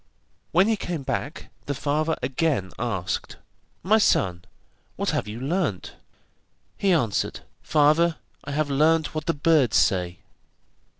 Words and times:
When 0.51 0.67
he 0.67 0.77
came 0.77 1.03
back 1.03 1.51
the 1.67 1.75
father 1.75 2.15
again 2.23 2.71
asked: 2.79 3.35
'My 3.83 3.99
son, 3.99 4.43
what 4.95 5.11
have 5.11 5.27
you 5.27 5.39
learnt?' 5.39 5.93
He 6.75 6.91
answered: 6.91 7.41
'Father, 7.61 8.15
I 8.43 8.49
have 8.49 8.71
learnt 8.71 9.13
what 9.13 9.27
the 9.27 9.35
birds 9.35 9.77
say. 9.77 10.17